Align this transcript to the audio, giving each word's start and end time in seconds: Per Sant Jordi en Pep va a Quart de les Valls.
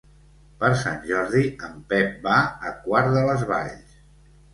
Per 0.61 0.69
Sant 0.83 0.95
Jordi 1.09 1.41
en 1.67 1.75
Pep 1.91 2.15
va 2.29 2.39
a 2.71 2.73
Quart 2.87 3.13
de 3.19 3.23
les 3.29 3.45
Valls. 3.53 4.01